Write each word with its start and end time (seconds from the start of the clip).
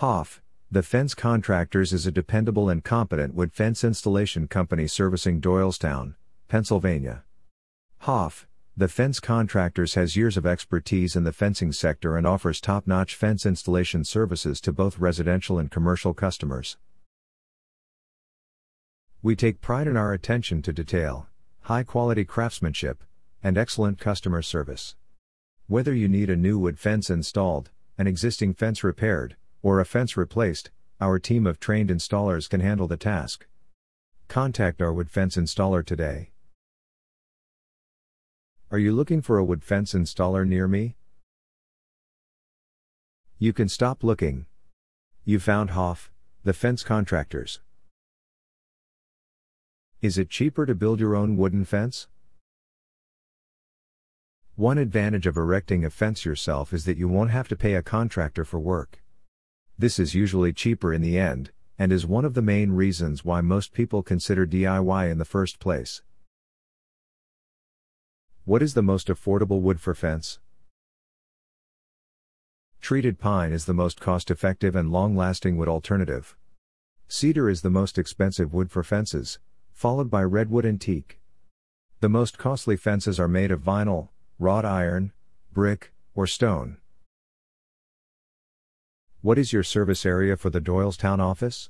Hoff, 0.00 0.40
the 0.70 0.82
Fence 0.82 1.14
Contractors 1.14 1.92
is 1.92 2.06
a 2.06 2.10
dependable 2.10 2.70
and 2.70 2.82
competent 2.82 3.34
wood 3.34 3.52
fence 3.52 3.84
installation 3.84 4.48
company 4.48 4.86
servicing 4.86 5.42
Doylestown, 5.42 6.14
Pennsylvania. 6.48 7.22
Hoff, 7.98 8.48
the 8.74 8.88
Fence 8.88 9.20
Contractors 9.20 9.96
has 9.96 10.16
years 10.16 10.38
of 10.38 10.46
expertise 10.46 11.16
in 11.16 11.24
the 11.24 11.34
fencing 11.34 11.70
sector 11.70 12.16
and 12.16 12.26
offers 12.26 12.62
top 12.62 12.86
notch 12.86 13.14
fence 13.14 13.44
installation 13.44 14.02
services 14.02 14.58
to 14.62 14.72
both 14.72 14.98
residential 14.98 15.58
and 15.58 15.70
commercial 15.70 16.14
customers. 16.14 16.78
We 19.20 19.36
take 19.36 19.60
pride 19.60 19.86
in 19.86 19.98
our 19.98 20.14
attention 20.14 20.62
to 20.62 20.72
detail, 20.72 21.28
high 21.64 21.82
quality 21.82 22.24
craftsmanship, 22.24 23.04
and 23.42 23.58
excellent 23.58 23.98
customer 23.98 24.40
service. 24.40 24.96
Whether 25.66 25.92
you 25.92 26.08
need 26.08 26.30
a 26.30 26.36
new 26.36 26.58
wood 26.58 26.78
fence 26.78 27.10
installed, 27.10 27.68
an 27.98 28.06
existing 28.06 28.54
fence 28.54 28.82
repaired, 28.82 29.36
or 29.62 29.80
a 29.80 29.84
fence 29.84 30.16
replaced, 30.16 30.70
our 31.00 31.18
team 31.18 31.46
of 31.46 31.60
trained 31.60 31.90
installers 31.90 32.48
can 32.48 32.60
handle 32.60 32.86
the 32.86 32.96
task. 32.96 33.46
Contact 34.28 34.80
our 34.80 34.92
wood 34.92 35.10
fence 35.10 35.36
installer 35.36 35.84
today. 35.84 36.30
Are 38.70 38.78
you 38.78 38.92
looking 38.92 39.20
for 39.20 39.38
a 39.38 39.44
wood 39.44 39.64
fence 39.64 39.94
installer 39.94 40.46
near 40.46 40.68
me? 40.68 40.96
You 43.38 43.52
can 43.52 43.68
stop 43.68 44.04
looking. 44.04 44.46
You 45.24 45.40
found 45.40 45.70
Hoff, 45.70 46.10
the 46.44 46.52
fence 46.52 46.82
contractors. 46.82 47.60
Is 50.00 50.16
it 50.16 50.30
cheaper 50.30 50.66
to 50.66 50.74
build 50.74 51.00
your 51.00 51.16
own 51.16 51.36
wooden 51.36 51.64
fence? 51.64 52.06
One 54.56 54.78
advantage 54.78 55.26
of 55.26 55.36
erecting 55.36 55.84
a 55.84 55.90
fence 55.90 56.24
yourself 56.24 56.72
is 56.72 56.84
that 56.84 56.98
you 56.98 57.08
won't 57.08 57.30
have 57.30 57.48
to 57.48 57.56
pay 57.56 57.74
a 57.74 57.82
contractor 57.82 58.44
for 58.44 58.60
work. 58.60 59.02
This 59.80 59.98
is 59.98 60.14
usually 60.14 60.52
cheaper 60.52 60.92
in 60.92 61.00
the 61.00 61.18
end, 61.18 61.52
and 61.78 61.90
is 61.90 62.04
one 62.04 62.26
of 62.26 62.34
the 62.34 62.42
main 62.42 62.72
reasons 62.72 63.24
why 63.24 63.40
most 63.40 63.72
people 63.72 64.02
consider 64.02 64.46
DIY 64.46 65.10
in 65.10 65.16
the 65.16 65.24
first 65.24 65.58
place. 65.58 66.02
What 68.44 68.60
is 68.60 68.74
the 68.74 68.82
most 68.82 69.08
affordable 69.08 69.62
wood 69.62 69.80
for 69.80 69.94
fence? 69.94 70.38
Treated 72.82 73.18
pine 73.18 73.52
is 73.52 73.64
the 73.64 73.72
most 73.72 74.02
cost 74.02 74.30
effective 74.30 74.76
and 74.76 74.92
long 74.92 75.16
lasting 75.16 75.56
wood 75.56 75.68
alternative. 75.68 76.36
Cedar 77.08 77.48
is 77.48 77.62
the 77.62 77.70
most 77.70 77.96
expensive 77.96 78.52
wood 78.52 78.70
for 78.70 78.82
fences, 78.82 79.38
followed 79.72 80.10
by 80.10 80.22
redwood 80.22 80.66
and 80.66 80.78
teak. 80.78 81.20
The 82.00 82.10
most 82.10 82.36
costly 82.36 82.76
fences 82.76 83.18
are 83.18 83.28
made 83.28 83.50
of 83.50 83.62
vinyl, 83.62 84.10
wrought 84.38 84.66
iron, 84.66 85.14
brick, 85.54 85.94
or 86.14 86.26
stone. 86.26 86.76
What 89.22 89.36
is 89.36 89.52
your 89.52 89.62
service 89.62 90.06
area 90.06 90.34
for 90.34 90.48
the 90.48 90.62
Doylestown 90.62 91.18
office? 91.18 91.68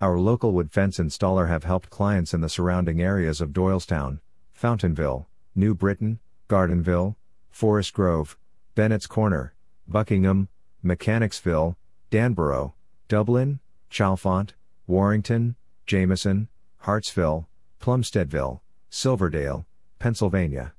Our 0.00 0.18
local 0.18 0.50
wood 0.50 0.72
fence 0.72 0.98
installer 0.98 1.46
have 1.46 1.62
helped 1.62 1.88
clients 1.88 2.34
in 2.34 2.40
the 2.40 2.48
surrounding 2.48 3.00
areas 3.00 3.40
of 3.40 3.52
Doylestown, 3.52 4.18
Fountainville, 4.60 5.26
New 5.54 5.72
Britain, 5.72 6.18
Gardenville, 6.48 7.14
Forest 7.48 7.94
Grove, 7.94 8.36
Bennett's 8.74 9.06
Corner, 9.06 9.54
Buckingham, 9.86 10.48
Mechanicsville, 10.82 11.76
Danboro, 12.10 12.72
Dublin, 13.06 13.60
Chalfont, 13.88 14.54
Warrington, 14.88 15.54
Jamison, 15.86 16.48
Hartsville, 16.78 17.46
Plumsteadville, 17.80 18.62
Silverdale, 18.90 19.64
Pennsylvania. 20.00 20.74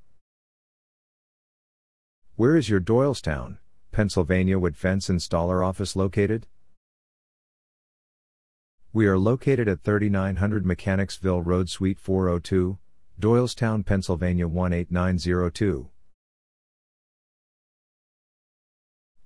Where 2.36 2.58
is 2.58 2.68
your 2.68 2.82
Doylestown, 2.82 3.60
Pennsylvania 3.96 4.60
wood 4.60 4.76
fence 4.76 5.08
installer 5.08 5.66
office 5.66 5.96
located? 5.96 6.48
We 8.92 9.08
are 9.08 9.18
located 9.18 9.70
at 9.70 9.84
3900 9.84 10.66
Mechanicsville 10.66 11.42
Road 11.42 11.70
Suite 11.70 11.98
402, 11.98 12.78
Doylestown, 13.22 13.86
Pennsylvania 13.86 14.50
18902. 14.50 15.88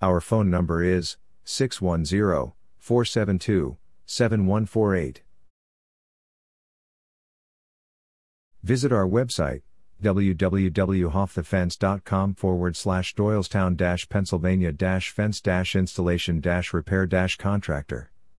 Our 0.03 0.21
phone 0.21 0.51
number 0.51 0.83
is 0.83 1.17
610 1.45 2.53
472 2.77 3.75
7148. 4.05 5.23
Visit 8.61 8.91
our 8.91 9.07
website 9.07 9.63
www.hoffthefence.com 10.01 12.35
forward 12.35 12.75
slash 12.75 13.15
Doylestown 13.15 13.77
Pennsylvania 14.09 14.71
fence 15.11 15.39
installation 15.75 16.41
repair 16.73 17.05
contractor. 17.37 18.11